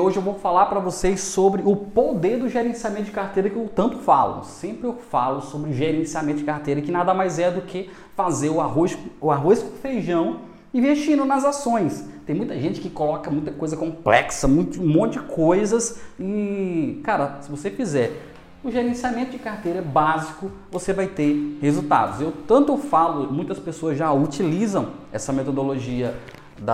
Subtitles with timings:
[0.00, 3.68] Hoje eu vou falar para vocês sobre o poder do gerenciamento de carteira que eu
[3.68, 4.44] tanto falo.
[4.44, 8.62] Sempre eu falo sobre gerenciamento de carteira, que nada mais é do que fazer o
[8.62, 10.38] arroz, o arroz com feijão
[10.72, 12.08] investindo nas ações.
[12.24, 17.42] Tem muita gente que coloca muita coisa complexa, muito, um monte de coisas e, cara,
[17.42, 18.22] se você fizer
[18.64, 22.22] o gerenciamento de carteira básico, você vai ter resultados.
[22.22, 26.16] Eu tanto falo, muitas pessoas já utilizam essa metodologia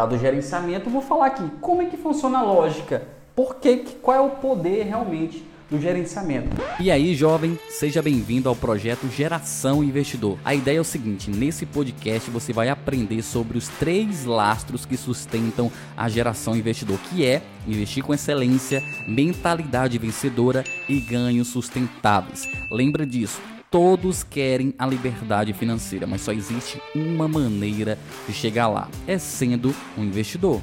[0.08, 4.21] do gerenciamento, vou falar aqui como é que funciona a lógica por que, qual é
[4.21, 6.57] o poder realmente do gerenciamento.
[6.79, 10.39] E aí, jovem, seja bem-vindo ao projeto Geração Investidor.
[10.44, 14.96] A ideia é o seguinte: nesse podcast você vai aprender sobre os três lastros que
[14.96, 22.49] sustentam a geração investidor, que é investir com excelência, mentalidade vencedora e ganhos sustentáveis.
[22.71, 23.43] Lembra disso?
[23.68, 29.75] Todos querem a liberdade financeira, mas só existe uma maneira de chegar lá: é sendo
[29.99, 30.61] um investidor.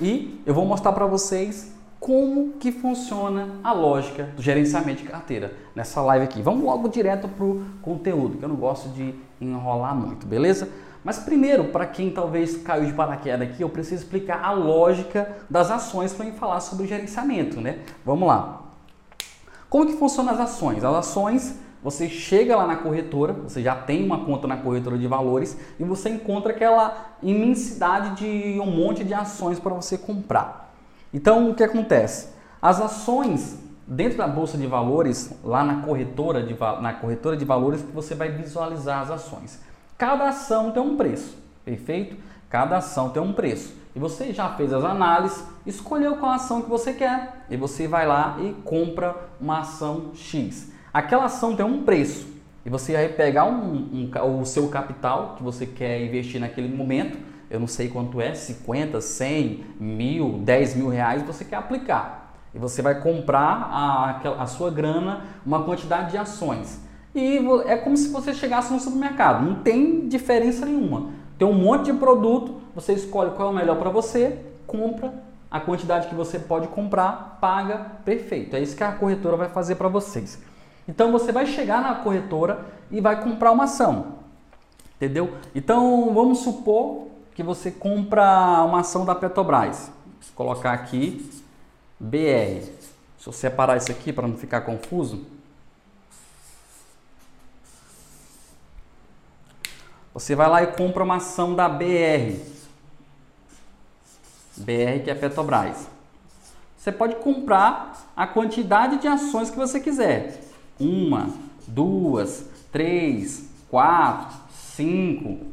[0.00, 1.73] E eu vou mostrar para vocês
[2.04, 6.42] como que funciona a lógica do gerenciamento de carteira nessa live aqui.
[6.42, 10.68] Vamos logo direto para o conteúdo, que eu não gosto de enrolar muito, beleza?
[11.02, 15.70] Mas primeiro, para quem talvez caiu de paraquedas aqui, eu preciso explicar a lógica das
[15.70, 17.78] ações para falar sobre o gerenciamento, né?
[18.04, 18.60] Vamos lá.
[19.70, 20.84] Como que funcionam as ações?
[20.84, 25.06] As ações, você chega lá na corretora, você já tem uma conta na corretora de
[25.06, 30.63] valores e você encontra aquela imensidade de um monte de ações para você comprar.
[31.14, 32.30] Então, o que acontece?
[32.60, 37.82] As ações dentro da bolsa de valores, lá na corretora de, na corretora de valores,
[37.82, 39.60] que você vai visualizar as ações.
[39.96, 42.16] Cada ação tem um preço, perfeito?
[42.50, 43.74] Cada ação tem um preço.
[43.94, 48.04] E você já fez as análises, escolheu qual ação que você quer e você vai
[48.08, 50.72] lá e compra uma ação X.
[50.92, 52.26] Aquela ação tem um preço
[52.66, 57.16] e você vai pegar um, um, o seu capital que você quer investir naquele momento
[57.54, 62.34] eu não sei quanto é, 50, 100, mil, 10 mil reais, você quer aplicar.
[62.52, 66.80] E você vai comprar a, a sua grana, uma quantidade de ações.
[67.14, 71.10] E é como se você chegasse no supermercado, não tem diferença nenhuma.
[71.38, 74.36] Tem um monte de produto, você escolhe qual é o melhor para você,
[74.66, 75.14] compra
[75.48, 78.56] a quantidade que você pode comprar, paga, perfeito.
[78.56, 80.42] É isso que a corretora vai fazer para vocês.
[80.88, 84.14] Então você vai chegar na corretora e vai comprar uma ação.
[84.96, 85.34] Entendeu?
[85.54, 89.90] Então vamos supor que você compra uma ação da Petrobras.
[90.04, 91.28] Vou colocar aqui
[91.98, 92.70] BR.
[93.18, 95.26] Se eu separar isso aqui para não ficar confuso.
[100.12, 102.38] Você vai lá e compra uma ação da BR.
[104.56, 105.88] BR que é Petrobras.
[106.78, 110.40] Você pode comprar a quantidade de ações que você quiser.
[110.78, 111.30] Uma,
[111.66, 115.46] duas, três, quatro, cinco,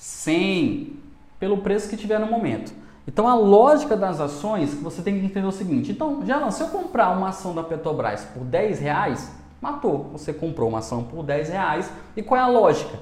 [0.00, 0.96] 100,
[1.38, 2.72] pelo preço que tiver no momento.
[3.06, 6.68] Então a lógica das ações, você tem que entender o seguinte, então, já se eu
[6.68, 9.30] comprar uma ação da Petrobras por 10 reais,
[9.60, 10.08] matou.
[10.12, 11.92] Você comprou uma ação por 10 reais.
[12.16, 12.98] E qual é a lógica?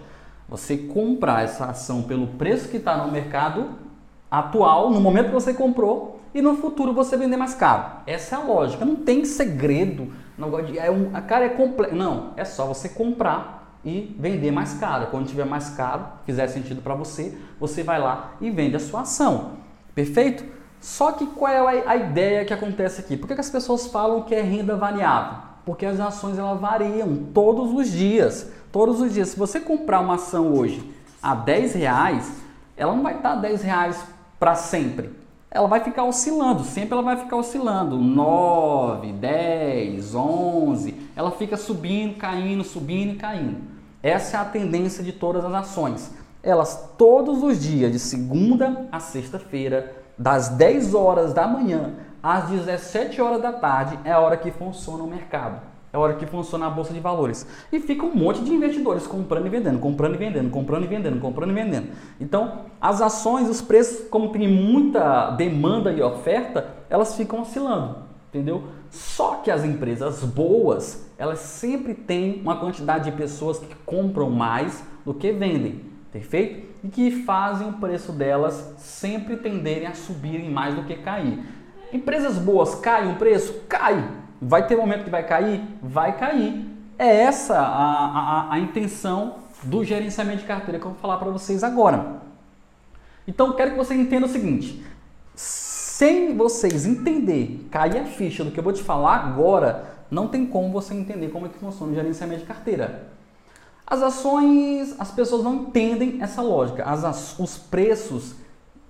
[0.48, 3.70] Você comprar essa ação pelo preço que está no mercado
[4.28, 8.00] atual, no momento que você comprou, e no futuro você vender mais caro.
[8.08, 8.84] Essa é a lógica.
[8.84, 10.12] Não tem segredo.
[10.36, 11.94] Não, é um, a cara é completa.
[11.94, 15.08] Não, é só você comprar e vender mais caro.
[15.10, 19.02] Quando tiver mais caro, fizer sentido para você, você vai lá e vende a sua
[19.02, 19.52] ação.
[19.94, 20.44] Perfeito?
[20.80, 23.16] Só que qual é a ideia que acontece aqui?
[23.16, 25.38] Por que, as pessoas falam que é renda variável?
[25.64, 28.50] Porque as ações elas variam todos os dias.
[28.70, 29.28] Todos os dias.
[29.28, 30.82] Se você comprar uma ação hoje
[31.22, 32.32] a 10 reais,
[32.76, 34.04] ela não vai estar a 10 reais
[34.38, 35.10] para sempre.
[35.50, 37.96] Ela vai ficar oscilando, sempre ela vai ficar oscilando.
[37.96, 40.47] 9, 10, 11.
[41.18, 43.56] Ela fica subindo, caindo, subindo e caindo.
[44.00, 46.14] Essa é a tendência de todas as ações.
[46.40, 53.20] Elas todos os dias, de segunda a sexta-feira, das 10 horas da manhã às 17
[53.20, 55.60] horas da tarde, é a hora que funciona o mercado.
[55.92, 57.44] É a hora que funciona a bolsa de valores.
[57.72, 61.20] E fica um monte de investidores comprando e vendendo, comprando e vendendo, comprando e vendendo,
[61.20, 61.88] comprando e vendendo.
[62.20, 68.77] Então, as ações, os preços, como tem muita demanda e oferta, elas ficam oscilando, entendeu?
[68.90, 74.82] Só que as empresas boas, elas sempre têm uma quantidade de pessoas que compram mais
[75.04, 75.82] do que vendem,
[76.12, 76.68] perfeito?
[76.84, 81.42] E que fazem o preço delas sempre tenderem a subirem mais do que cair.
[81.92, 83.62] Empresas boas caem o preço?
[83.68, 84.08] Cai.
[84.40, 85.62] Vai ter momento que vai cair?
[85.82, 86.66] Vai cair.
[86.98, 91.30] É essa a, a, a intenção do gerenciamento de carteira que eu vou falar para
[91.30, 92.22] vocês agora.
[93.26, 94.82] Então, quero que você entenda o seguinte:
[95.98, 100.46] sem vocês entender, cair a ficha do que eu vou te falar agora, não tem
[100.46, 103.08] como você entender como é que funciona o gerenciamento de carteira.
[103.84, 106.84] As ações, as pessoas não entendem essa lógica.
[106.84, 108.36] As, os preços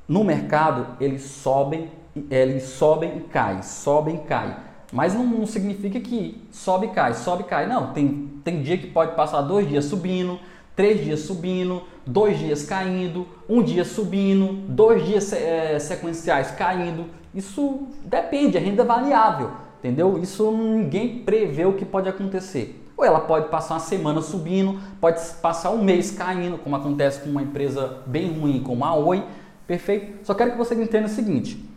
[0.06, 1.90] no mercado, eles sobem
[2.30, 4.56] eles sobem e caem, sobem e caem.
[4.92, 7.66] Mas não, não, significa que sobe e cai, sobe e cai.
[7.66, 10.38] Não, tem, tem dia que pode passar dois dias subindo,
[10.78, 17.06] três dias subindo, dois dias caindo, um dia subindo, dois dias é, sequenciais caindo.
[17.34, 20.16] Isso depende, é renda variável, entendeu?
[20.22, 22.80] Isso ninguém prevê o que pode acontecer.
[22.96, 27.28] Ou ela pode passar uma semana subindo, pode passar um mês caindo, como acontece com
[27.28, 29.24] uma empresa bem ruim como a Oi,
[29.66, 30.24] perfeito?
[30.24, 31.68] Só quero que você entenda o seguinte: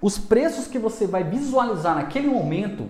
[0.00, 2.86] os preços que você vai visualizar naquele momento,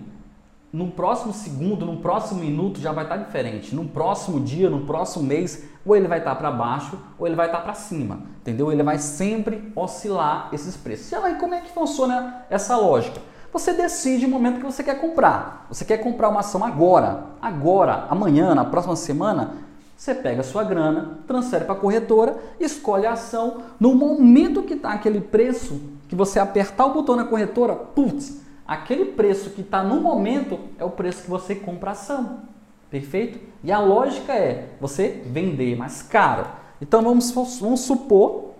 [0.77, 3.73] no próximo segundo, no próximo minuto já vai estar diferente.
[3.73, 7.47] No próximo dia, no próximo mês, ou ele vai estar para baixo ou ele vai
[7.47, 8.71] estar para cima, entendeu?
[8.71, 11.11] Ele vai sempre oscilar esses preços.
[11.11, 13.19] E aí, como é que funciona essa lógica?
[13.51, 15.65] Você decide o momento que você quer comprar.
[15.67, 19.55] Você quer comprar uma ação agora, agora, amanhã, na próxima semana,
[19.95, 23.63] você pega a sua grana, transfere para a corretora, escolhe a ação.
[23.79, 29.05] No momento que está aquele preço, que você apertar o botão na corretora, putz, aquele
[29.05, 32.41] preço que está no momento é o preço que você compra a ação.
[32.89, 33.39] Perfeito?
[33.63, 36.45] E a lógica é você vender mais caro.
[36.81, 38.51] Então vamos, vamos supor,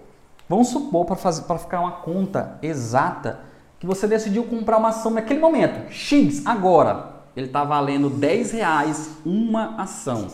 [0.50, 3.42] vamos supor para ficar uma conta exata
[3.80, 9.18] que você decidiu comprar uma ação naquele momento, X, agora, ele está valendo 10 reais
[9.24, 10.27] uma ação.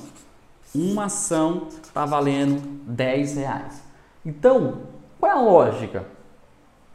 [0.74, 3.84] Uma ação está valendo 10 reais.
[4.26, 4.84] Então,
[5.20, 6.06] qual é a lógica?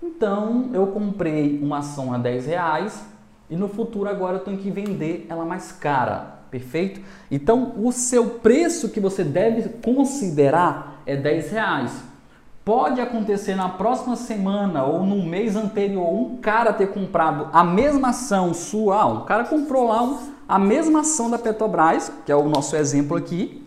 [0.02, 3.04] Então, eu comprei uma ação a 10 reais
[3.50, 6.38] e no futuro agora eu tenho que vender ela mais cara.
[6.50, 7.00] Perfeito?
[7.30, 12.08] Então, o seu preço que você deve considerar é 10 reais.
[12.64, 18.10] Pode acontecer na próxima semana ou no mês anterior um cara ter comprado a mesma
[18.10, 19.00] ação sua.
[19.00, 22.76] Ah, um cara comprou lá um, a mesma ação da Petrobras, que é o nosso
[22.76, 23.66] exemplo aqui,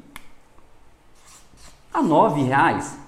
[1.92, 3.01] a R$ reais.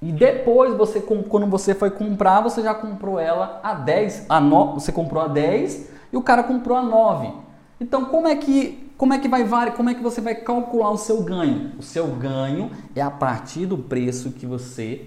[0.00, 4.74] E depois você quando você foi comprar, você já comprou ela a 10, a no,
[4.74, 7.32] você comprou a 10 e o cara comprou a 9.
[7.80, 10.96] Então como é que como é que vai como é que você vai calcular o
[10.96, 11.72] seu ganho?
[11.78, 15.06] O seu ganho é a partir do preço que você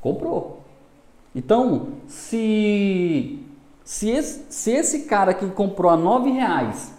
[0.00, 0.60] comprou.
[1.34, 3.46] Então, se
[3.84, 6.94] se esse, se esse cara que comprou a nove reais,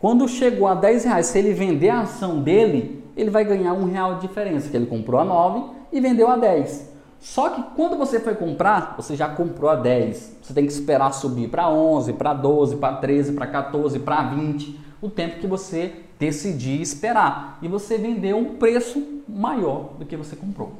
[0.00, 3.84] quando chegou a 10 reais, se ele vender a ação dele, ele vai ganhar um
[3.84, 6.90] real de diferença, que ele comprou a 9 e vendeu a 10.
[7.20, 10.38] Só que quando você foi comprar, você já comprou a 10.
[10.42, 14.80] Você tem que esperar subir para 11, para 12, para 13, para 14, para 20
[15.02, 17.58] o tempo que você decidir esperar.
[17.62, 20.72] E você vendeu um preço maior do que você comprou.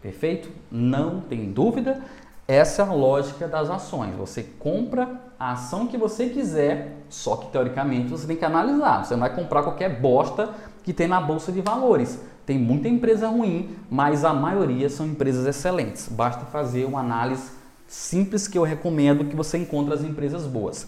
[0.00, 0.50] Perfeito?
[0.70, 2.02] Não tem dúvida.
[2.48, 4.14] Essa é a lógica das ações.
[4.14, 9.04] Você compra a ação que você quiser, só que teoricamente você tem que analisar.
[9.04, 10.50] Você não vai comprar qualquer bosta
[10.84, 12.22] que tem na bolsa de valores.
[12.46, 16.08] Tem muita empresa ruim, mas a maioria são empresas excelentes.
[16.08, 17.50] Basta fazer uma análise
[17.88, 20.86] simples que eu recomendo que você encontre as empresas boas.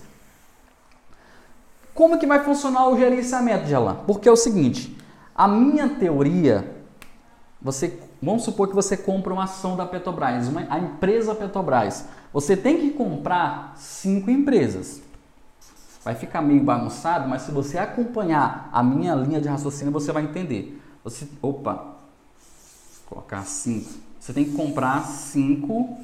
[1.92, 3.96] Como que vai funcionar o gerenciamento, Gelan?
[4.06, 4.96] Porque é o seguinte,
[5.34, 6.76] a minha teoria,
[7.60, 12.06] você, vamos supor que você compra uma ação da Petrobras, uma, a empresa Petrobras.
[12.32, 15.02] Você tem que comprar cinco empresas.
[16.04, 20.22] Vai ficar meio bagunçado, mas se você acompanhar a minha linha de raciocínio, você vai
[20.22, 20.80] entender.
[21.04, 21.96] Você, opa,
[23.06, 23.90] colocar cinco.
[24.18, 25.98] Você tem que comprar cinco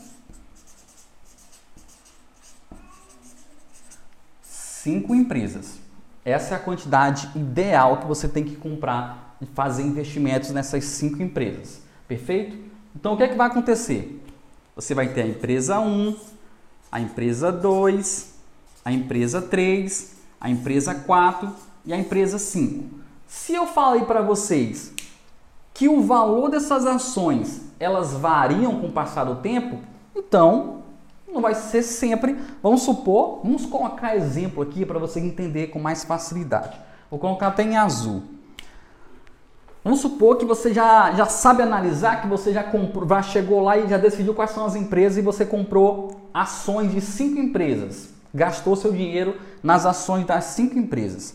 [4.84, 5.78] cinco empresas.
[6.24, 11.22] Essa é a quantidade ideal que você tem que comprar e fazer investimentos nessas cinco
[11.22, 11.80] empresas.
[12.06, 12.56] Perfeito?
[12.94, 14.22] Então o que é que vai acontecer?
[14.76, 16.16] Você vai ter a empresa 1,
[16.92, 18.34] a empresa 2,
[18.84, 21.50] a empresa 3, a empresa 4
[21.86, 23.03] e a empresa 5.
[23.26, 24.92] Se eu falei para vocês
[25.72, 29.78] que o valor dessas ações elas variam com o passar do tempo,
[30.14, 30.82] então
[31.26, 32.38] não vai ser sempre.
[32.62, 36.78] Vamos supor, vamos colocar exemplo aqui para você entender com mais facilidade.
[37.10, 38.22] Vou colocar até em azul.
[39.82, 43.76] Vamos supor que você já, já sabe analisar, que você já comprou, já chegou lá
[43.76, 48.08] e já decidiu quais são as empresas e você comprou ações de cinco empresas.
[48.32, 51.34] Gastou seu dinheiro nas ações das cinco empresas.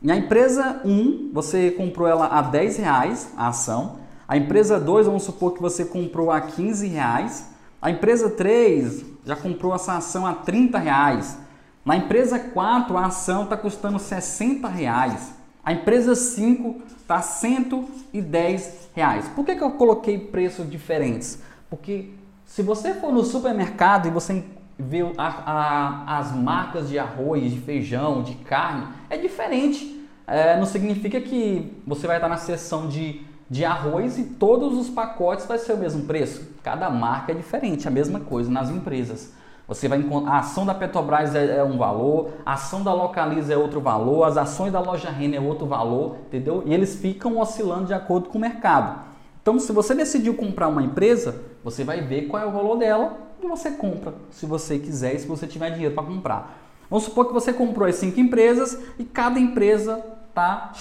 [0.00, 3.96] Na empresa 1, você comprou ela a 10 reais a ação.
[4.28, 7.48] A empresa 2, vamos supor que você comprou a 15 reais.
[7.82, 11.36] A empresa 3 já comprou essa ação a 30 reais.
[11.84, 15.34] Na empresa 4 a ação está custando 60 reais.
[15.64, 19.26] A empresa 5 está 110 reais.
[19.34, 21.40] Por que, que eu coloquei preços diferentes?
[21.68, 22.10] Porque
[22.46, 24.44] se você for no supermercado e você
[24.78, 30.06] vê a, a, as marcas de arroz, de feijão, de carne, é diferente.
[30.26, 34.90] É, não significa que você vai estar na seção de de arroz e todos os
[34.90, 36.46] pacotes vai ser o mesmo preço.
[36.62, 39.32] Cada marca é diferente, a mesma coisa nas empresas.
[39.66, 43.52] Você vai encontrar a ação da Petrobras é, é, um valor, a ação da Localiza
[43.52, 46.62] é outro valor, as ações da loja Renner é outro valor, entendeu?
[46.64, 49.06] E eles ficam oscilando de acordo com o mercado.
[49.40, 53.27] Então, se você decidiu comprar uma empresa, você vai ver qual é o valor dela
[53.46, 56.58] você compra, se você quiser e se você tiver dinheiro para comprar.
[56.90, 60.72] Vamos supor que você comprou as cinco empresas e cada empresa está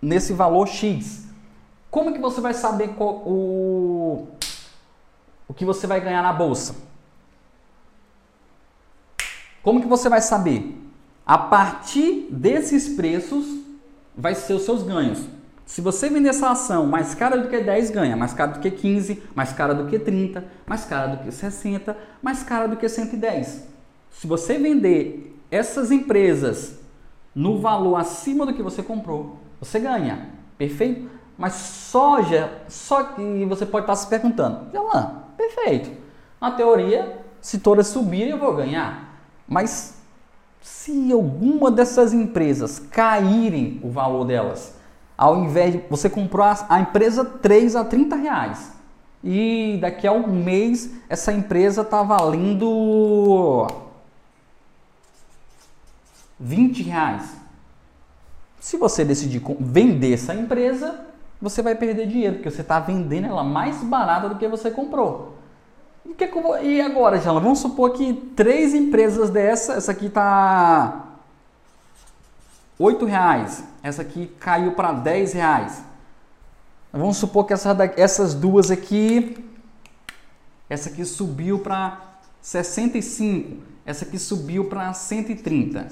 [0.00, 1.26] nesse valor X.
[1.90, 4.28] Como que você vai saber qual, o,
[5.46, 6.74] o que você vai ganhar na bolsa?
[9.62, 10.78] Como que você vai saber?
[11.24, 13.46] A partir desses preços
[14.16, 15.20] vai ser os seus ganhos.
[15.72, 18.14] Se você vender essa ação mais cara do que 10, ganha.
[18.14, 21.96] Mais cara do que 15, mais cara do que 30, mais cara do que 60,
[22.20, 23.68] mais cara do que 110.
[24.10, 26.78] Se você vender essas empresas
[27.34, 30.28] no valor acima do que você comprou, você ganha.
[30.58, 31.08] Perfeito?
[31.38, 35.90] Mas soja, só que você pode estar se perguntando, Jalan, perfeito.
[36.38, 39.24] Na teoria, se todas subirem, eu vou ganhar.
[39.48, 39.94] Mas
[40.60, 44.81] se alguma dessas empresas caírem o valor delas,
[45.22, 48.72] ao invés de você comprou a, empresa 3 a 30 reais
[49.22, 53.68] e daqui a um mês essa empresa está valendo
[56.40, 57.36] 20 reais.
[58.58, 61.06] Se você decidir vender essa empresa,
[61.40, 65.36] você vai perder dinheiro, porque você está vendendo ela mais barata do que você comprou.
[66.04, 66.60] E, que vou...
[66.60, 71.11] e agora, Jana, vamos supor que três empresas dessa, essa aqui está
[72.78, 75.82] 8 reais, essa aqui caiu para 10 reais.
[76.92, 79.36] Vamos supor que essa essas duas aqui,
[80.68, 82.00] essa aqui subiu para
[82.40, 85.86] 65, essa aqui subiu para 130.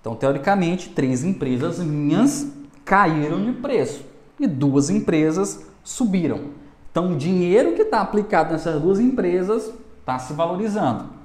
[0.00, 2.46] Então, teoricamente, três empresas minhas
[2.84, 4.04] caíram de preço
[4.38, 6.50] e duas empresas subiram.
[6.90, 11.21] Então, o dinheiro que está aplicado nessas duas empresas está se valorizando.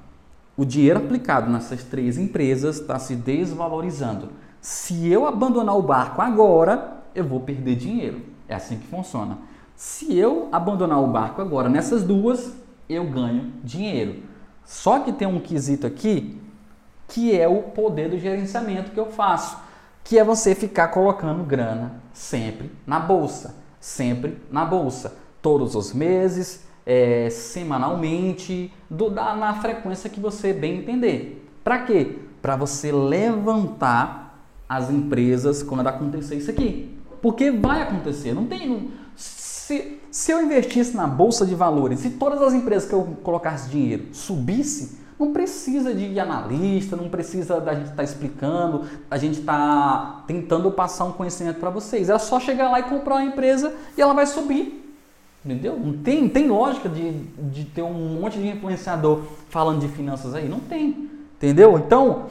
[0.58, 4.30] O dinheiro aplicado nessas três empresas está se desvalorizando.
[4.60, 8.22] Se eu abandonar o barco agora, eu vou perder dinheiro.
[8.48, 9.38] É assim que funciona.
[9.76, 12.54] Se eu abandonar o barco agora nessas duas,
[12.90, 14.24] eu ganho dinheiro.
[14.66, 16.42] Só que tem um quesito aqui
[17.08, 19.58] que é o poder do gerenciamento que eu faço,
[20.04, 26.67] que é você ficar colocando grana sempre na bolsa, sempre na bolsa, todos os meses,
[26.88, 31.46] é, semanalmente, do, da, na frequência que você bem entender.
[31.62, 32.16] Para quê?
[32.42, 36.98] Para você levantar as empresas quando acontecer isso aqui.
[37.22, 38.70] Porque vai acontecer, não tem.
[38.70, 43.18] Não, se, se eu investisse na bolsa de valores e todas as empresas que eu
[43.22, 49.18] colocasse dinheiro subisse, não precisa de analista, não precisa da gente estar tá explicando, a
[49.18, 52.10] gente está tentando passar um conhecimento para vocês.
[52.10, 54.87] É só chegar lá e comprar uma empresa e ela vai subir.
[55.48, 55.80] Entendeu?
[55.80, 60.50] Não tem, tem lógica de, de ter um monte de influenciador falando de finanças aí?
[60.50, 61.10] Não tem.
[61.38, 61.78] Entendeu?
[61.78, 62.26] Então,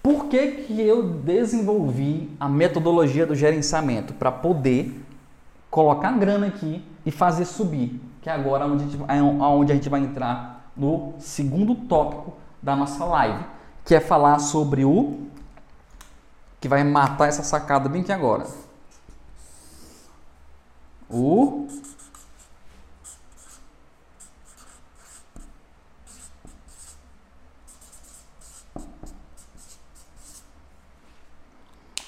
[0.00, 4.14] por que, que eu desenvolvi a metodologia do gerenciamento?
[4.14, 5.04] Para poder
[5.68, 8.00] colocar grana aqui e fazer subir.
[8.22, 12.34] Que é agora onde a gente, é onde a gente vai entrar no segundo tópico
[12.62, 13.44] da nossa live,
[13.84, 15.18] que é falar sobre o
[16.60, 18.46] que vai matar essa sacada bem aqui agora.
[21.10, 21.66] O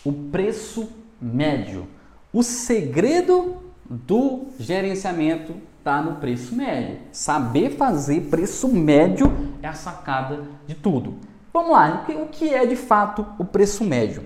[0.09, 0.88] o preço
[1.21, 1.87] médio.
[2.33, 6.99] O segredo do gerenciamento está no preço médio.
[7.12, 9.31] Saber fazer preço médio
[9.62, 11.17] é a sacada de tudo.
[11.53, 14.25] Vamos lá, o que é de fato o preço médio?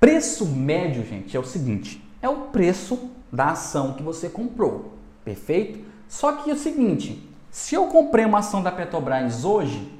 [0.00, 4.94] Preço médio, gente, é o seguinte: é o preço da ação que você comprou,
[5.24, 5.78] perfeito?
[6.08, 9.92] Só que é o seguinte: se eu comprei uma ação da Petrobras hoje,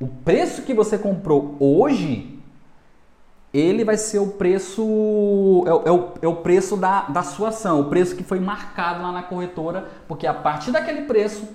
[0.00, 2.39] o preço que você comprou hoje
[3.52, 4.82] ele vai ser o preço
[5.66, 8.38] é, o, é o, é o preço da, da sua ação, o preço que foi
[8.38, 11.48] marcado lá na corretora, porque a partir daquele preço,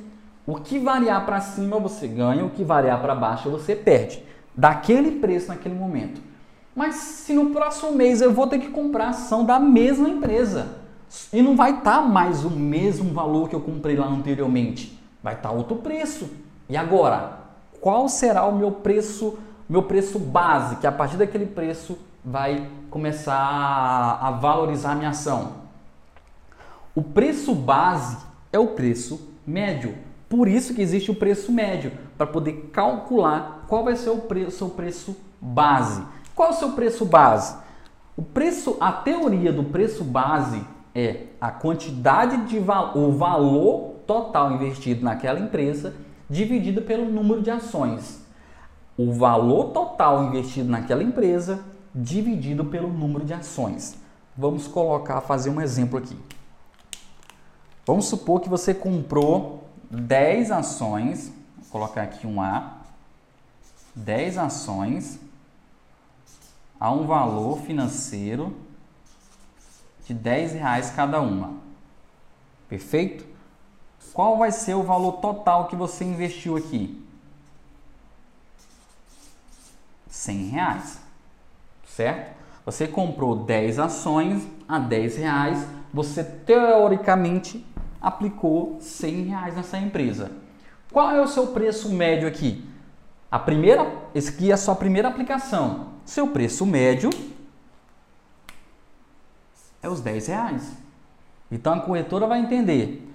[0.46, 4.24] o que variar para cima você ganha, o que variar para baixo você perde,
[4.56, 6.22] daquele preço naquele momento.
[6.76, 10.80] Mas se no próximo mês eu vou ter que comprar ação da mesma empresa
[11.32, 15.36] e não vai estar tá mais o mesmo valor que eu comprei lá anteriormente, vai
[15.36, 16.30] estar tá outro preço.
[16.68, 17.40] E agora,
[17.80, 24.20] qual será o meu preço meu preço base, que a partir daquele preço vai começar
[24.22, 25.66] a valorizar a minha ação.
[26.94, 28.18] O preço base
[28.52, 29.96] é o preço médio.
[30.30, 34.50] Por isso que existe o preço médio, para poder calcular qual vai ser o pre
[34.50, 36.04] seu preço base.
[36.36, 37.56] Qual é o seu preço base?
[38.18, 44.54] O preço, a teoria do preço base é a quantidade de val o valor total
[44.54, 45.94] investido naquela empresa
[46.30, 48.25] dividido pelo número de ações.
[48.98, 53.96] O valor total investido naquela empresa dividido pelo número de ações.
[54.38, 56.18] Vamos colocar, fazer um exemplo aqui.
[57.86, 62.78] Vamos supor que você comprou 10 ações, vou colocar aqui um A,
[63.96, 65.20] 10 ações
[66.80, 68.56] a um valor financeiro
[70.06, 71.54] de 10 reais cada uma.
[72.68, 73.26] Perfeito?
[74.14, 77.05] Qual vai ser o valor total que você investiu aqui?
[80.16, 81.00] 100 reais,
[81.86, 82.36] certo?
[82.66, 87.66] Você comprou 10 ações a 10 reais, você teoricamente
[88.02, 90.32] aplicou 100 reais nessa empresa.
[90.92, 92.68] Qual é o seu preço médio aqui?
[93.30, 95.90] A primeira, esse aqui é a sua primeira aplicação.
[96.06, 97.10] Seu preço médio
[99.84, 100.78] é os 10 reais.
[101.52, 103.06] Então a corretora vai entender.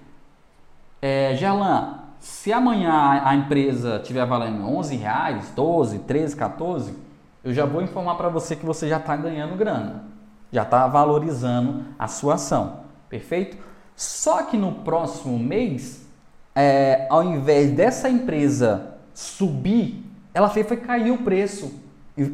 [1.01, 6.95] É, Gerlan, se amanhã a empresa tiver valendo 11 reais, 12, 13, 14,
[7.43, 10.03] eu já vou informar para você que você já está ganhando grana.
[10.51, 12.81] Já está valorizando a sua ação.
[13.09, 13.57] Perfeito?
[13.95, 16.07] Só que no próximo mês,
[16.53, 21.73] é, ao invés dessa empresa subir, ela fez foi cair o preço.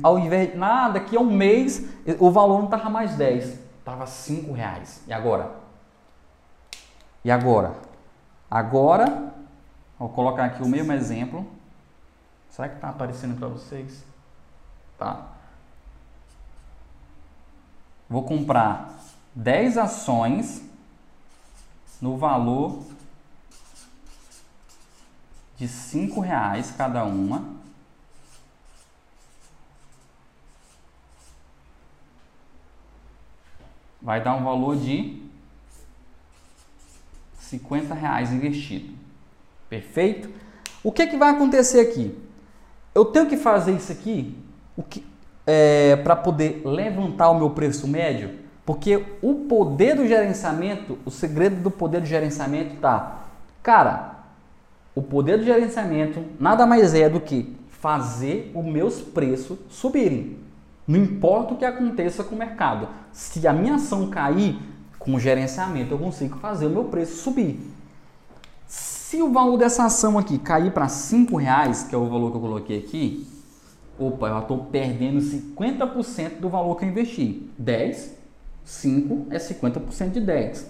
[0.04, 1.88] Ao invés de nada, daqui a um mês
[2.20, 5.02] o valor não estava mais 10, estava 5 reais.
[5.08, 5.50] E agora?
[7.24, 7.72] E agora?
[8.52, 9.37] Agora,
[9.98, 11.46] vou colocar aqui o mesmo exemplo.
[12.50, 14.04] Será que está aparecendo para vocês?
[14.98, 15.28] Tá.
[18.10, 18.98] Vou comprar
[19.36, 20.64] 10 ações
[22.02, 22.84] no valor
[25.58, 27.58] de 5 reais cada uma.
[34.08, 35.22] vai dar um valor de
[37.40, 39.07] 50 reais investido.
[39.70, 40.30] Perfeito?
[40.84, 42.18] O que, que vai acontecer aqui?
[42.94, 44.36] Eu tenho que fazer isso aqui
[45.46, 48.32] é, para poder levantar o meu preço médio,
[48.66, 53.24] porque o poder do gerenciamento, o segredo do poder do gerenciamento tá,
[53.62, 54.18] cara,
[54.96, 60.38] o poder do gerenciamento nada mais é do que fazer os meus preços subirem.
[60.88, 62.88] Não importa o que aconteça com o mercado.
[63.12, 64.58] Se a minha ação cair,
[64.98, 67.60] com o gerenciamento eu consigo fazer o meu preço subir.
[69.08, 72.36] Se o valor dessa ação aqui cair para R$ reais, que é o valor que
[72.36, 73.26] eu coloquei aqui,
[73.98, 77.50] opa, eu estou perdendo 50% do valor que eu investi.
[77.58, 78.18] 10,
[78.66, 80.70] 5 é 50% de 10.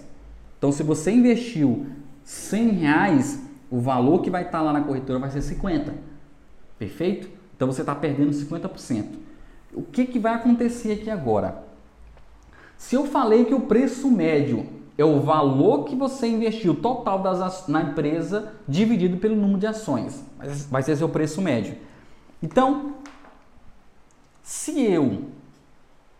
[0.56, 1.88] Então, se você investiu
[2.22, 5.92] 100 reais, o valor que vai estar lá na corretora vai ser 50.
[6.78, 7.28] Perfeito?
[7.56, 9.04] Então, você está perdendo 50%.
[9.74, 11.64] O que, que vai acontecer aqui agora?
[12.76, 17.68] Se eu falei que o preço médio é o valor que você investiu total das,
[17.68, 20.24] na empresa dividido pelo número de ações,
[20.68, 21.76] vai ser seu preço médio.
[22.42, 22.94] Então,
[24.42, 25.26] se eu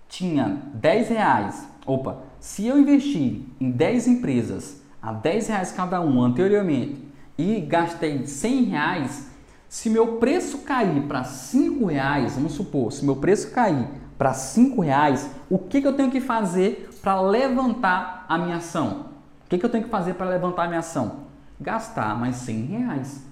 [0.08, 6.24] tinha 10 reais, opa, se eu investir em 10 empresas a 10 reais cada uma
[6.24, 7.02] anteriormente
[7.36, 9.28] e gastei 100 reais,
[9.68, 13.86] se meu preço cair para cinco reais, vamos supor, se meu preço cair
[14.16, 19.06] para cinco reais, o que, que eu tenho que fazer para levantar a minha ação?
[19.46, 21.20] O que, que eu tenho que fazer para levantar a minha ação?
[21.58, 23.24] Gastar mais 100 reais.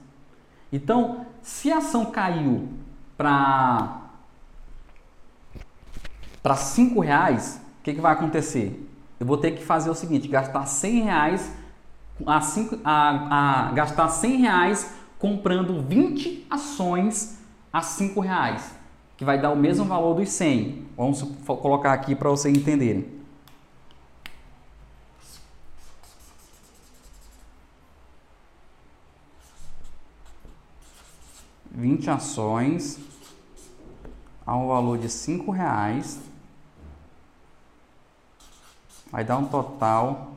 [0.72, 2.70] Então, se a ação caiu
[3.18, 4.00] para
[6.42, 8.88] para cinco reais, o que, que vai acontecer?
[9.20, 11.52] Eu vou ter que fazer o seguinte, gastar 100 reais
[12.26, 17.38] a, cinco, a, a gastar 100 reais comprando 20 ações
[17.70, 18.74] a 5 reais,
[19.18, 20.86] que vai dar o mesmo valor dos 100.
[20.96, 23.15] Vamos colocar aqui para vocês entenderem.
[31.76, 32.98] Vinte ações
[34.46, 36.18] a um valor de cinco reais
[39.12, 40.32] vai dar um total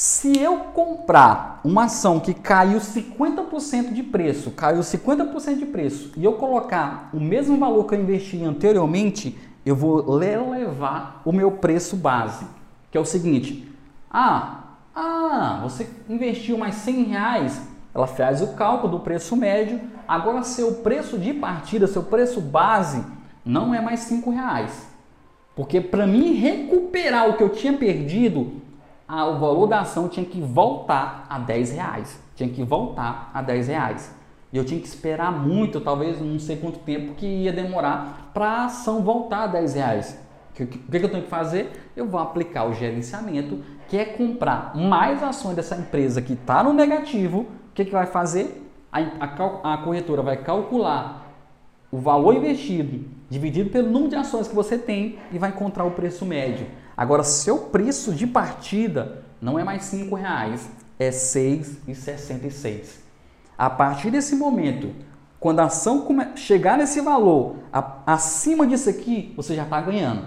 [0.00, 6.24] Se eu comprar uma ação que caiu 50% de preço, caiu 50% de preço, e
[6.24, 11.96] eu colocar o mesmo valor que eu investi anteriormente, eu vou elevar o meu preço
[11.96, 12.46] base,
[12.92, 13.68] que é o seguinte:
[14.08, 17.60] ah, ah, você investiu mais 100 reais,
[17.92, 23.04] ela faz o cálculo do preço médio, agora seu preço de partida, seu preço base,
[23.44, 24.86] não é mais 5 reais.
[25.56, 28.67] Porque para mim recuperar o que eu tinha perdido,
[29.08, 32.22] o valor da ação tinha que voltar a 10 reais.
[32.36, 34.14] Tinha que voltar a 10 reais.
[34.52, 38.46] E eu tinha que esperar muito, talvez não sei quanto tempo que ia demorar para
[38.46, 40.18] a ação voltar a 10 reais.
[40.50, 41.90] O que, que, que eu tenho que fazer?
[41.96, 46.72] Eu vou aplicar o gerenciamento, que é comprar mais ações dessa empresa que está no
[46.72, 47.40] negativo.
[47.40, 48.64] O que, que vai fazer?
[48.90, 51.26] A, a, a corretora vai calcular
[51.90, 55.90] o valor investido dividido pelo número de ações que você tem e vai encontrar o
[55.90, 56.66] preço médio.
[56.98, 62.96] Agora, seu preço de partida não é mais R$ reais, é R$ 6,66.
[63.56, 64.92] A partir desse momento,
[65.38, 67.54] quando a ação chegar nesse valor,
[68.04, 70.26] acima disso aqui, você já está ganhando.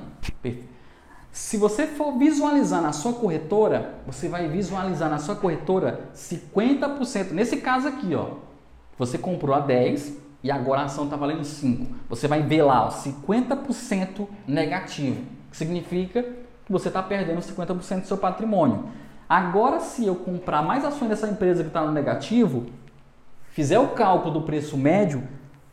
[1.30, 7.32] Se você for visualizar na sua corretora, você vai visualizar na sua corretora 50%.
[7.32, 8.36] Nesse caso aqui, ó,
[8.98, 11.86] você comprou a 10 e agora a ação está valendo 5.
[12.08, 15.22] Você vai ver lá, ó, 50% negativo.
[15.50, 16.26] Que significa
[16.72, 18.86] você está perdendo 50% do seu patrimônio.
[19.28, 22.66] Agora, se eu comprar mais ações dessa empresa que está no negativo,
[23.50, 25.24] fizer o cálculo do preço médio,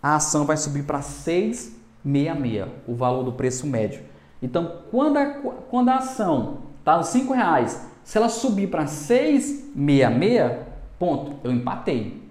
[0.03, 4.03] a ação vai subir para 6,66, o valor do preço médio.
[4.41, 5.27] Então, quando a,
[5.69, 10.59] quando a ação está nos 5 reais, se ela subir para 6,66,
[10.99, 12.29] ponto, eu empatei.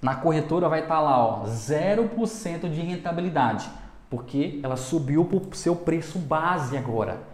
[0.00, 3.68] Na corretora vai estar tá lá, ó, 0% de rentabilidade,
[4.08, 7.29] porque ela subiu para o seu preço base agora.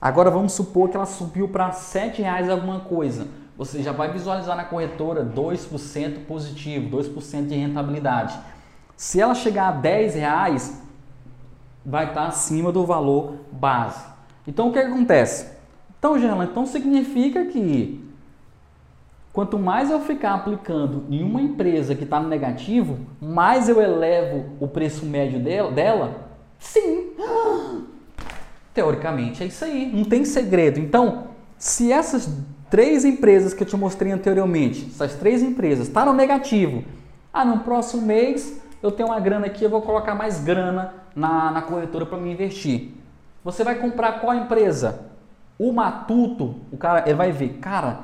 [0.00, 3.28] Agora vamos supor que ela subiu para R$ reais alguma coisa.
[3.56, 8.38] Você já vai visualizar na corretora 2% positivo, 2% de rentabilidade.
[8.96, 10.82] Se ela chegar a 10 reais,
[11.84, 14.02] vai estar acima do valor base.
[14.46, 15.46] Então o que, é que acontece?
[15.98, 18.02] Então, Gerlan, então significa que
[19.34, 24.56] quanto mais eu ficar aplicando em uma empresa que está no negativo, mais eu elevo
[24.58, 25.70] o preço médio dela?
[25.70, 26.28] dela?
[26.58, 27.10] Sim!
[28.80, 30.80] Teoricamente é isso aí, não tem segredo.
[30.80, 31.24] Então,
[31.58, 32.30] se essas
[32.70, 36.82] três empresas que eu te mostrei anteriormente, essas três empresas, está no negativo,
[37.30, 41.50] ah, no próximo mês eu tenho uma grana aqui, eu vou colocar mais grana na,
[41.50, 42.92] na corretora para me investir.
[43.44, 45.10] Você vai comprar qual empresa?
[45.58, 48.00] O Matuto, o cara, ele vai ver, cara,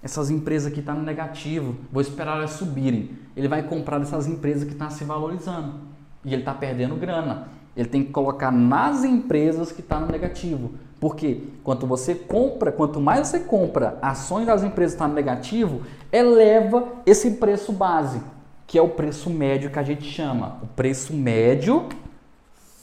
[0.00, 3.10] essas empresas aqui estão tá no negativo, vou esperar elas subirem.
[3.36, 5.80] Ele vai comprar dessas empresas que estão tá se valorizando
[6.24, 7.48] e ele está perdendo grana.
[7.76, 10.72] Ele tem que colocar nas empresas que está no negativo.
[11.00, 15.14] Porque quanto você compra, quanto mais você compra ações das empresas que estão tá no
[15.14, 15.82] negativo,
[16.12, 18.20] eleva esse preço base,
[18.66, 20.58] que é o preço médio que a gente chama.
[20.62, 21.88] O preço médio,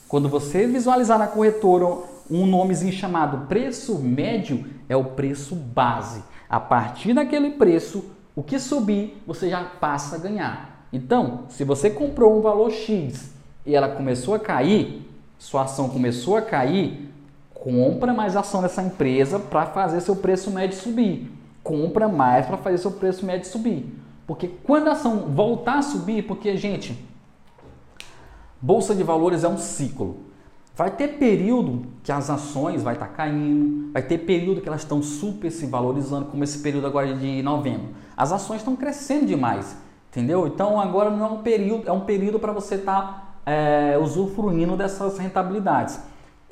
[0.06, 1.86] quando você visualizar na corretora
[2.30, 6.22] um nomezinho chamado preço médio, é o preço base.
[6.48, 8.04] A partir daquele preço,
[8.36, 10.86] o que subir, você já passa a ganhar.
[10.92, 15.06] Então, se você comprou um valor X e ela começou a cair,
[15.38, 17.10] sua ação começou a cair,
[17.54, 21.30] compra mais ação dessa empresa para fazer seu preço médio subir.
[21.62, 23.86] Compra mais para fazer seu preço médio subir.
[24.26, 26.98] Porque quando a ação voltar a subir, porque, gente,
[28.60, 30.30] bolsa de valores é um ciclo.
[30.74, 34.80] Vai ter período que as ações vai estar tá caindo, vai ter período que elas
[34.80, 37.88] estão super se valorizando, como esse período agora de novembro.
[38.16, 39.76] As ações estão crescendo demais,
[40.08, 40.46] entendeu?
[40.46, 44.76] Então agora não é um período, é um período para você estar tá é, usufruindo
[44.76, 46.00] dessas rentabilidades.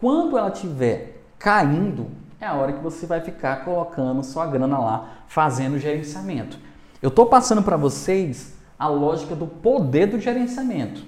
[0.00, 2.06] Quando ela estiver caindo,
[2.40, 6.58] é a hora que você vai ficar colocando sua grana lá, fazendo gerenciamento.
[7.02, 11.02] Eu estou passando para vocês a lógica do poder do gerenciamento.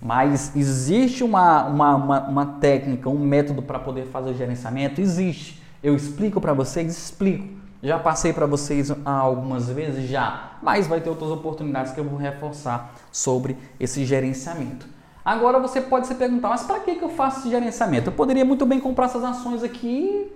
[0.00, 5.00] Mas existe uma, uma, uma, uma técnica, um método para poder fazer o gerenciamento?
[5.00, 5.62] Existe.
[5.82, 6.96] Eu explico para vocês?
[6.96, 7.56] Explico.
[7.82, 10.08] Já passei para vocês algumas vezes?
[10.08, 10.52] Já.
[10.62, 14.86] Mas vai ter outras oportunidades que eu vou reforçar sobre esse gerenciamento.
[15.26, 18.10] Agora você pode se perguntar, mas para que, que eu faço esse gerenciamento?
[18.10, 20.30] Eu poderia muito bem comprar essas ações aqui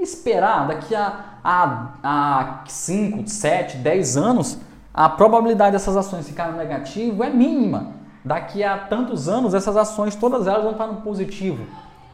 [0.00, 4.58] esperar daqui a, a, a 5, 7, 10 anos,
[4.94, 7.92] a probabilidade dessas ações ficarem negativo é mínima.
[8.24, 11.66] Daqui a tantos anos, essas ações, todas elas vão estar no positivo.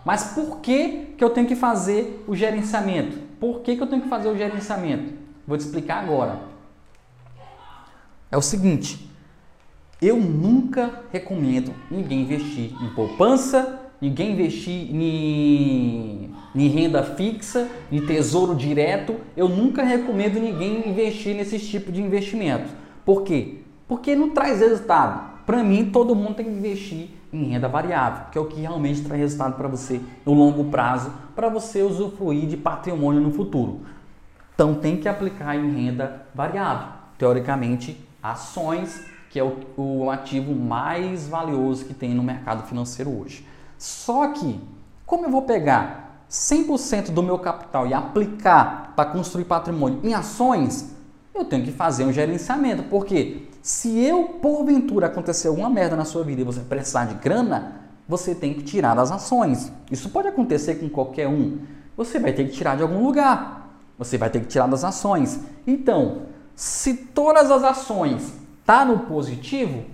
[0.04, 3.18] Mas por que, que eu tenho que fazer o gerenciamento?
[3.38, 5.14] Por que, que eu tenho que fazer o gerenciamento?
[5.46, 6.40] Vou te explicar agora.
[8.32, 9.08] É o seguinte,
[10.00, 18.54] eu nunca recomendo ninguém investir em poupança, ninguém investir em, em renda fixa, em tesouro
[18.54, 19.16] direto.
[19.36, 22.70] Eu nunca recomendo ninguém investir nesse tipo de investimento.
[23.04, 23.60] Por quê?
[23.86, 25.34] Porque não traz resultado.
[25.46, 29.02] Para mim, todo mundo tem que investir em renda variável, que é o que realmente
[29.02, 33.80] traz resultado para você no longo prazo, para você usufruir de patrimônio no futuro.
[34.54, 36.88] Então, tem que aplicar em renda variável.
[37.18, 43.44] Teoricamente, ações, que é o, o ativo mais valioso que tem no mercado financeiro hoje.
[43.76, 44.60] Só que,
[45.04, 50.94] como eu vou pegar 100% do meu capital e aplicar para construir patrimônio em ações,
[51.34, 56.22] eu tenho que fazer um gerenciamento, porque se eu, porventura, acontecer alguma merda na sua
[56.22, 59.72] vida e você precisar de grana, você tem que tirar das ações.
[59.90, 61.58] Isso pode acontecer com qualquer um.
[61.96, 63.80] Você vai ter que tirar de algum lugar.
[63.98, 65.40] Você vai ter que tirar das ações.
[65.66, 66.22] Então,
[66.54, 69.84] se todas as ações tá no positivo,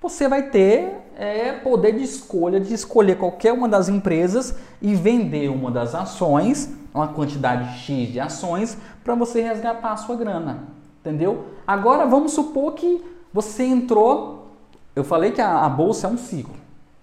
[0.00, 5.48] você vai ter é, poder de escolha de escolher qualquer uma das empresas e vender
[5.48, 11.46] uma das ações, uma quantidade X de ações, para você resgatar a sua grana entendeu?
[11.64, 13.00] Agora vamos supor que
[13.32, 14.50] você entrou,
[14.94, 16.54] eu falei que a, a bolsa é um ciclo.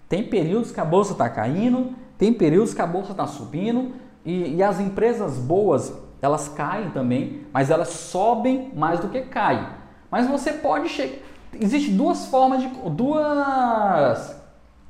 [0.09, 3.93] Tem períodos que a bolsa está caindo, tem períodos que a bolsa está subindo
[4.25, 9.65] e, e as empresas boas elas caem também, mas elas sobem mais do que caem.
[10.13, 11.15] Mas você pode chegar.
[11.59, 12.67] Existem duas formas de.
[12.91, 14.35] duas.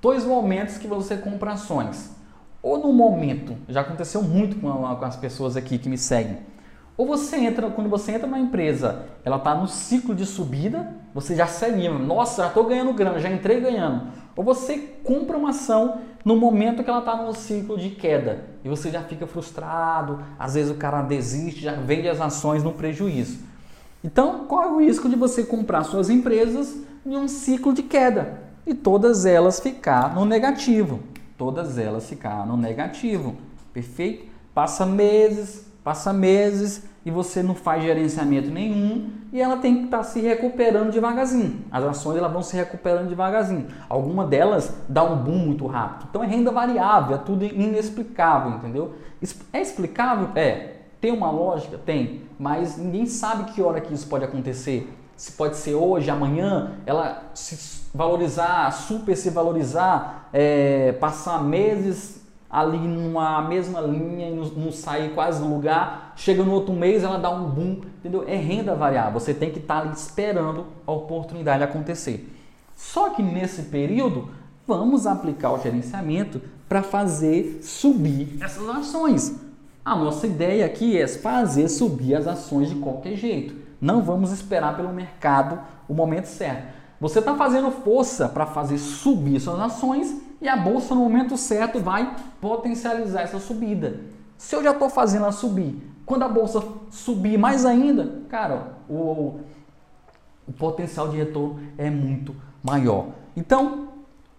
[0.02, 2.12] dois momentos que você compra ações.
[2.62, 6.40] Ou no momento, já aconteceu muito com, com as pessoas aqui que me seguem
[6.96, 11.36] ou você entra, quando você entra na empresa, ela está no ciclo de subida, você
[11.36, 14.10] já se anima, nossa, já estou ganhando grana, já entrei ganhando.
[14.36, 18.70] Ou você compra uma ação no momento que ela está no ciclo de queda e
[18.70, 23.40] você já fica frustrado, às vezes o cara desiste, já vende as ações no prejuízo.
[24.04, 28.42] Então, qual é o risco de você comprar suas empresas em um ciclo de queda
[28.66, 31.00] e todas elas ficar no negativo?
[31.38, 33.36] Todas elas ficar no negativo,
[33.74, 34.26] perfeito?
[34.54, 39.98] Passa meses, Passa meses e você não faz gerenciamento nenhum e ela tem que estar
[39.98, 41.60] tá se recuperando devagarzinho.
[41.70, 43.68] As ações elas vão se recuperando devagarzinho.
[43.90, 46.08] Alguma delas dá um boom muito rápido.
[46.10, 48.94] Então é renda variável, é tudo inexplicável, entendeu?
[49.52, 50.30] É explicável?
[50.36, 50.70] É.
[51.02, 51.78] Tem uma lógica?
[51.78, 52.22] Tem.
[52.44, 54.94] Mas ninguém sabe que hora que isso pode acontecer.
[55.16, 62.78] Se pode ser hoje, amanhã, ela se valorizar, super se valorizar, é, passar meses ali
[62.78, 66.12] numa mesma linha e não, sair quase do lugar.
[66.18, 68.26] Chega no outro mês, ela dá um boom, entendeu?
[68.28, 69.18] É renda variável.
[69.18, 72.30] Você tem que estar tá ali esperando a oportunidade acontecer.
[72.76, 74.28] Só que nesse período,
[74.68, 79.53] vamos aplicar o gerenciamento para fazer subir essas ações.
[79.86, 83.54] A nossa ideia aqui é fazer subir as ações de qualquer jeito.
[83.82, 86.74] Não vamos esperar pelo mercado o momento certo.
[87.02, 91.82] Você está fazendo força para fazer subir suas ações e a bolsa no momento certo
[91.82, 94.00] vai potencializar essa subida.
[94.38, 99.40] Se eu já estou fazendo ela subir, quando a bolsa subir mais ainda, cara, o,
[100.48, 103.08] o potencial de retorno é muito maior.
[103.36, 103.90] Então,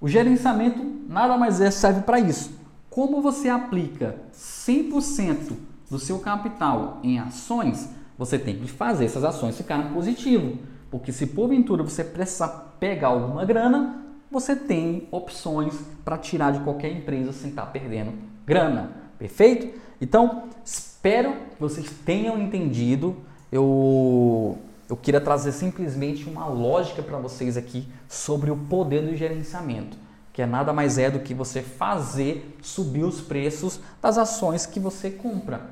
[0.01, 2.64] o gerenciamento nada mais é serve para isso.
[2.95, 5.53] Como você aplica 100%
[5.91, 10.59] do seu capital em ações, você tem que fazer essas ações ficarem positivo.
[10.93, 16.93] Porque se porventura você precisar pegar alguma grana, você tem opções para tirar de qualquer
[16.93, 18.13] empresa sem estar tá perdendo
[18.47, 18.93] grana.
[19.19, 19.77] Perfeito?
[20.01, 23.17] Então, espero que vocês tenham entendido.
[23.51, 24.57] Eu,
[24.89, 29.97] eu queria trazer simplesmente uma lógica para vocês aqui sobre o poder do gerenciamento,
[30.35, 34.79] que é nada mais é do que você fazer subir os preços das ações que
[34.79, 35.63] você compra.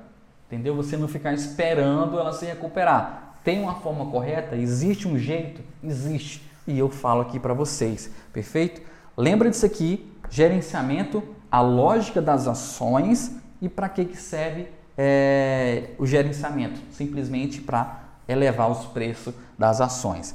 [0.46, 0.75] Entendeu?
[0.77, 3.37] Você não ficar esperando ela se recuperar.
[3.44, 4.57] Tem uma forma correta?
[4.57, 5.61] Existe um jeito?
[5.83, 8.81] Existe e eu falo aqui para vocês, perfeito?
[9.16, 16.07] Lembra disso aqui, gerenciamento, a lógica das ações e para que, que serve é, o
[16.07, 16.81] gerenciamento?
[16.90, 20.35] Simplesmente para elevar os preços das ações.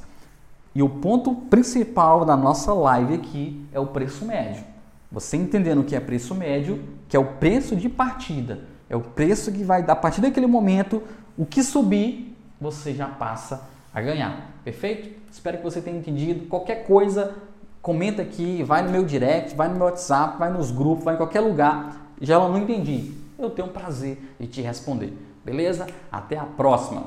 [0.78, 4.62] E o ponto principal da nossa live aqui é o preço médio.
[5.10, 9.00] Você entendendo o que é preço médio, que é o preço de partida, é o
[9.00, 11.02] preço que vai, a partir daquele momento,
[11.36, 14.52] o que subir, você já passa a ganhar.
[14.62, 15.18] Perfeito?
[15.32, 16.46] Espero que você tenha entendido.
[16.46, 17.34] Qualquer coisa,
[17.82, 21.16] comenta aqui, vai no meu direct, vai no meu WhatsApp, vai nos grupos, vai em
[21.16, 22.12] qualquer lugar.
[22.20, 23.14] Já não entendi.
[23.36, 25.12] eu tenho prazer de te responder.
[25.44, 25.88] Beleza?
[26.12, 27.02] Até a próxima!